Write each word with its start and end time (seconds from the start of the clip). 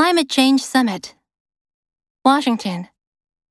Climate 0.00 0.30
Change 0.30 0.62
Summit. 0.62 1.14
Washington. 2.24 2.88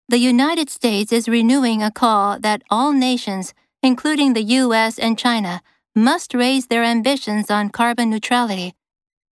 The 0.08 0.18
United 0.18 0.68
States 0.72 1.12
is 1.12 1.30
renewing 1.30 1.84
a 1.84 1.92
call 1.92 2.40
that 2.40 2.64
all 2.72 2.92
nations, 2.92 3.54
including 3.84 4.34
the 4.34 4.42
US 4.58 4.98
and 4.98 5.16
China, 5.16 5.62
must 5.96 6.34
raise 6.34 6.66
their 6.66 6.84
ambitions 6.84 7.52
on 7.52 7.70
carbon 7.70 8.10
neutrality. 8.10 8.74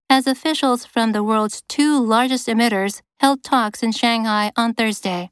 As 0.08 0.28
officials 0.28 0.86
from 0.86 1.12
the 1.12 1.24
world's 1.24 1.64
two 1.68 2.00
largest 2.00 2.48
emitters 2.48 3.01
held 3.20 3.42
talks 3.42 3.81
in 3.81 3.94
Shanghai 3.94 4.52
on 4.56 4.76
Thursday. 4.76 5.31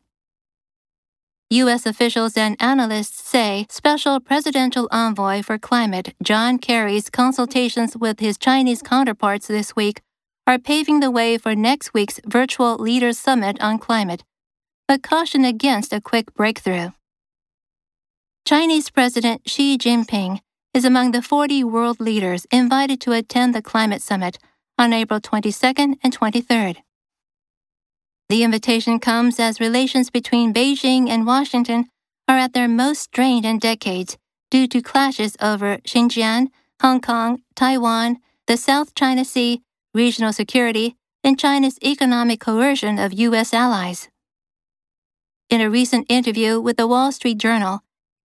U.S. 1.52 1.86
officials 1.86 2.36
and 2.36 2.58
analysts 2.60 3.22
say 3.22 3.68
Special 3.70 4.20
Presidential 4.20 4.90
Envoy 4.92 5.44
for 5.44 5.60
Climate 5.60 6.16
John 6.24 6.58
Kerry's 6.58 7.12
consultations 7.12 7.96
with 7.96 8.20
his 8.20 8.40
Chinese 8.40 8.82
counterparts 8.82 9.46
this 9.46 9.76
week 9.76 10.02
are 10.48 10.60
paving 10.60 11.00
the 11.00 11.12
way 11.12 11.38
for 11.38 11.56
next 11.56 11.94
week's 11.94 12.20
virtual 12.26 12.76
Leaders 12.78 13.18
Summit 13.18 13.58
on 13.62 13.80
climate, 13.80 14.24
but 14.88 15.02
caution 15.02 15.44
against 15.44 15.92
a 15.92 16.02
quick 16.02 16.34
breakthrough. 16.34 16.90
Chinese 18.46 18.92
President 18.92 19.42
Xi 19.48 19.78
Jinping 19.78 20.40
is 20.74 20.86
among 20.86 21.12
the 21.12 21.22
40 21.22 21.64
world 21.64 22.00
leaders 22.00 22.46
invited 22.52 23.02
to 23.02 23.12
attend 23.12 23.56
the 23.56 23.62
climate 23.62 24.02
summit 24.02 24.38
on 24.78 24.94
April 24.94 25.20
22nd 25.20 25.98
and 26.04 26.16
23rd. 26.16 26.78
The 28.30 28.44
invitation 28.44 29.00
comes 29.00 29.40
as 29.40 29.60
relations 29.60 30.10
between 30.10 30.54
Beijing 30.54 31.10
and 31.10 31.26
Washington 31.26 31.88
are 32.28 32.38
at 32.38 32.54
their 32.54 32.68
most 32.68 33.02
strained 33.02 33.46
in 33.46 33.58
decades 33.58 34.18
due 34.52 34.68
to 34.68 34.82
clashes 34.82 35.36
over 35.42 35.78
Xinjiang, 35.78 36.48
Hong 36.82 37.02
Kong, 37.02 37.42
Taiwan, 37.56 38.18
the 38.48 38.58
South 38.58 38.94
China 38.96 39.26
Sea, 39.26 39.62
regional 39.96 40.34
security, 40.34 40.96
and 41.24 41.40
China's 41.40 41.80
economic 41.84 42.40
coercion 42.42 43.00
of 43.00 43.14
U.S. 43.14 43.54
allies. 43.54 44.10
In 45.50 45.62
a 45.62 45.70
recent 45.70 46.06
interview 46.10 46.60
with 46.60 46.78
the 46.78 46.86
Wall 46.86 47.12
Street 47.12 47.38
Journal, 47.38 47.80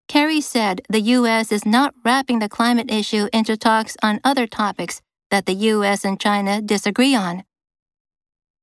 Kerry 0.09 0.41
said 0.41 0.83
the 0.89 1.01
U.S. 1.19 1.53
is 1.53 1.65
not 1.65 1.95
wrapping 2.05 2.41
the 2.41 2.49
climate 2.49 2.91
issue 2.91 3.29
into 3.33 3.57
talks 3.57 3.97
on 4.03 4.21
other 4.25 4.47
topics 4.47 5.01
that 5.31 5.47
the 5.47 5.55
U.S. 5.55 6.05
and 6.05 6.21
China 6.21 6.61
disagree 6.61 7.15
on. 7.15 7.45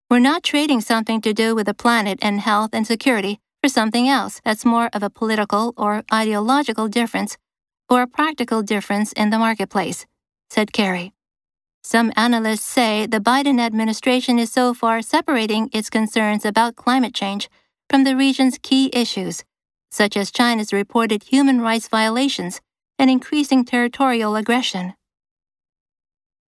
We're 0.10 0.20
not 0.20 0.44
trading 0.44 0.82
something 0.82 1.22
to 1.22 1.34
do 1.34 1.56
with 1.56 1.66
the 1.66 1.74
planet 1.74 2.20
and 2.22 2.42
health 2.42 2.72
and 2.74 2.86
security 2.86 3.40
for 3.64 3.70
something 3.70 4.08
else 4.08 4.42
that's 4.44 4.66
more 4.66 4.90
of 4.94 5.04
a 5.04 5.10
political 5.10 5.74
or 5.78 6.04
ideological 6.14 6.88
difference 6.88 7.38
or 7.90 8.02
a 8.02 8.08
practical 8.08 8.62
difference 8.62 9.14
in 9.14 9.30
the 9.30 9.40
marketplace, 9.40 10.06
said 10.50 10.74
Kerry. 10.74 11.14
Some 11.88 12.12
analysts 12.18 12.66
say 12.66 13.06
the 13.06 13.22
Biden 13.22 13.62
administration 13.62 14.40
is 14.40 14.52
so 14.52 14.74
far 14.74 15.02
separating 15.02 15.70
its 15.72 15.90
concerns 15.90 16.44
about 16.44 16.76
climate 16.76 17.14
change 17.14 17.50
from 17.90 18.04
the 18.04 18.18
region's 18.18 18.60
key 18.62 18.90
issues, 18.92 19.46
such 19.90 20.18
as 20.18 20.30
China's 20.30 20.74
reported 20.74 21.24
human 21.24 21.62
rights 21.62 21.88
violations 21.88 22.60
and 23.00 23.10
increasing 23.10 23.64
territorial 23.64 24.36
aggression. 24.36 24.96